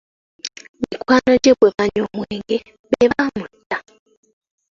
Mikwano 0.89 1.31
gye 1.43 1.53
bwe 1.57 1.69
banywa 1.75 2.05
omwenge 2.17 2.57
be 2.91 3.03
baamutta. 3.11 3.77